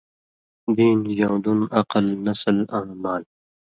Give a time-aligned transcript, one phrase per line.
[0.75, 3.23] دین، ژؤن٘دُن، عقل، نسل آں مال۔